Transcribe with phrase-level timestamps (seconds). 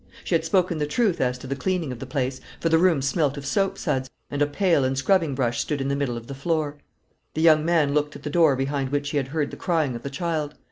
[0.23, 3.03] She had spoken the truth as to the cleaning of the place, for the room
[3.03, 6.33] smelt of soapsuds, and a pail and scrubbing brush stood in the middle of the
[6.33, 6.79] floor.
[7.35, 10.01] The young man looked at the door behind which he had heard the crying of
[10.01, 10.55] the child.